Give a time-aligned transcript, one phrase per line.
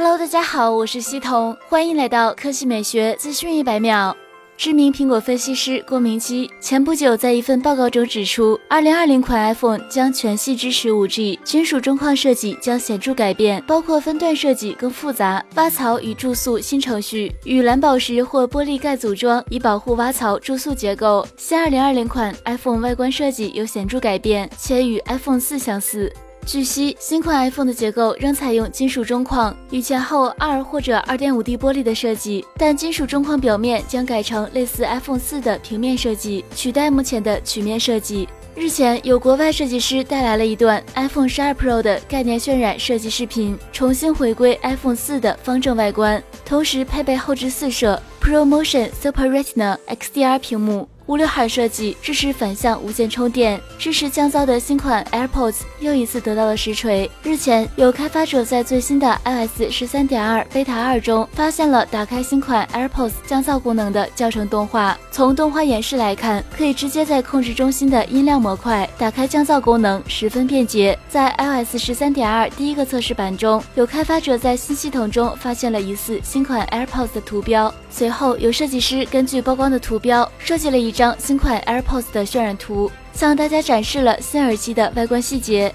[0.00, 4.16] Hello，大家好，我是西彤，欢迎来到科技美学资讯一百秒。
[4.56, 21.26] 知名苹果分析师郭明基前不久在一份报告中指出，2020款 iPhone 将全系支持 5G，金属中框设计将显著改变，包括分段设计更复杂，挖槽与注塑新程序与蓝宝石或玻璃盖组装，以保护挖槽注塑结构。
[21.36, 26.12] 新2020款 iPhone 外观设计有显著改变，且与 iPhone 4相似。
[26.48, 38.26] 据悉，新款 iPhone 的结构仍采用金属中框与前后二或者二点五 D 玻璃的设计，但金属中框表面将改成类似 iPhone 四的平面设计，取代目前的曲面设计。
[38.54, 50.88] 日前，有国外设计师带来了一段 iPhone 12 Pro 的概念渲染设计视频，重新回归 iPhone 四的方正外观，同时配备后置四摄 ProMotion Super Retina XDR 屏幕。
[51.08, 57.10] 无刘海设计支持反向无线充电，支持降噪的新款 AirPods 又一次得到了实锤。
[57.22, 64.98] 日前，有开发者在最新的 iOS 十三点二 Beta 二中发现了打开新款 AirPods 降噪功能的教程动画。
[65.10, 70.96] 从动画演示来看，可以直接在控制中心的音量模块打开降噪功能，十分便捷。
[71.08, 80.92] 在 iOS 十三点二第一个测试版中，有开发者在新系统中发现了疑似新款 AirPods 的图标，随后有设计师根据曝光的图标设计了一。
[80.98, 85.72] 张新款 AirPods 的渲染图，向大家展示了新耳机的外观细节。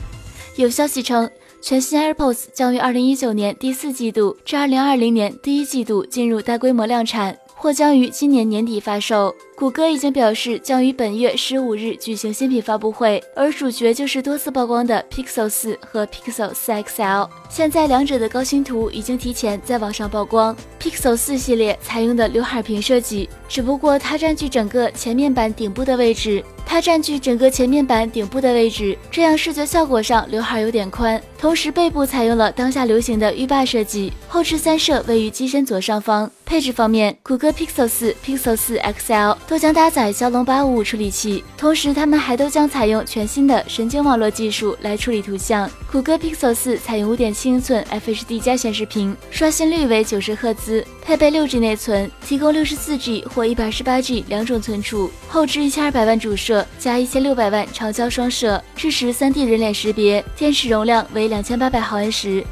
[0.57, 9.33] 有消息称，全新 AirPods 将于2019年第四季度至2020年第一季度进入大规模量产，或将于今年年底发售。
[9.55, 17.29] 谷歌已经表示将于本月十五日举行新品发布会，而主角就是多次曝光的 Pixel 四和 Pixel 四 XL。
[17.49, 20.55] 现在两者的高清图已经提前在网上曝光。
[20.81, 31.21] Pixel 四系列采用的刘海屏设计，只不过它占据整个前面板顶部的位置，它占据整个前面板顶部的位置，这样视觉效果上刘海有点宽。
[31.37, 36.29] 同时背部采用了当下流行的浴霸设计，后置三摄位于机身左上方。
[36.45, 39.35] 配置方面，谷歌 Pixel 四、Pixel 四 XL。
[39.47, 45.69] 都将搭载骁龙八五五处理器，同时它们还都将采用全新的神经网络技术来处理图像。
[45.91, 62.43] 谷歌 Pixel 四采用五点七英寸 FHD 加显示屏，刷新率为九十赫兹，配备六 G 内存，提供六十四 G 或一百二十八 G 两种存储，后置一千二百万主摄加一千六百万长焦双摄，支持三 D 人脸识别，电池容量为两千八百毫安时。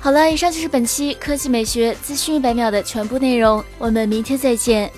[0.00, 4.90] 好了，以上就是本期科技美学资讯一百秒的全部内容，我们明天再见。